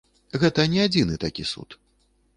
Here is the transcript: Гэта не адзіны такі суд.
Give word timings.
Гэта 0.43 0.65
не 0.71 0.81
адзіны 0.87 1.21
такі 1.27 1.43
суд. 1.53 1.81